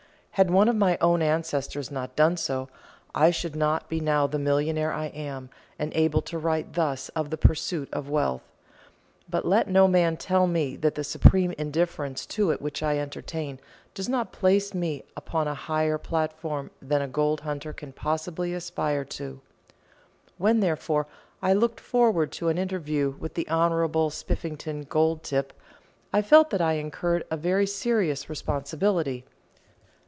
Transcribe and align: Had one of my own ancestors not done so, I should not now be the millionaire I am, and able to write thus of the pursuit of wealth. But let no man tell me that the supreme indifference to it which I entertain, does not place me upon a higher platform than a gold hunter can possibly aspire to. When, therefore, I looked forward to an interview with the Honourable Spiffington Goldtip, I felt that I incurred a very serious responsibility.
Had 0.35 0.49
one 0.49 0.69
of 0.69 0.77
my 0.77 0.97
own 1.01 1.21
ancestors 1.21 1.91
not 1.91 2.15
done 2.15 2.37
so, 2.37 2.69
I 3.13 3.31
should 3.31 3.55
not 3.55 3.91
now 3.91 4.25
be 4.25 4.29
the 4.31 4.39
millionaire 4.41 4.91
I 4.91 5.07
am, 5.07 5.49
and 5.77 5.93
able 5.93 6.21
to 6.23 6.39
write 6.39 6.73
thus 6.73 7.09
of 7.09 7.29
the 7.29 7.37
pursuit 7.37 7.89
of 7.93 8.09
wealth. 8.09 8.41
But 9.29 9.45
let 9.45 9.67
no 9.67 9.89
man 9.89 10.15
tell 10.15 10.47
me 10.47 10.77
that 10.77 10.95
the 10.95 11.03
supreme 11.03 11.51
indifference 11.59 12.25
to 12.27 12.49
it 12.51 12.61
which 12.61 12.81
I 12.81 12.97
entertain, 12.97 13.59
does 13.93 14.07
not 14.07 14.31
place 14.31 14.73
me 14.73 15.03
upon 15.17 15.49
a 15.49 15.53
higher 15.53 15.97
platform 15.97 16.71
than 16.81 17.01
a 17.01 17.09
gold 17.09 17.41
hunter 17.41 17.73
can 17.73 17.91
possibly 17.91 18.53
aspire 18.53 19.03
to. 19.05 19.41
When, 20.37 20.59
therefore, 20.61 21.07
I 21.43 21.51
looked 21.53 21.81
forward 21.81 22.31
to 22.31 22.47
an 22.47 22.57
interview 22.57 23.15
with 23.19 23.33
the 23.33 23.47
Honourable 23.49 24.09
Spiffington 24.09 24.85
Goldtip, 24.85 25.51
I 26.13 26.21
felt 26.23 26.49
that 26.51 26.61
I 26.61 26.73
incurred 26.75 27.25
a 27.29 27.35
very 27.37 27.67
serious 27.67 28.29
responsibility. 28.29 29.23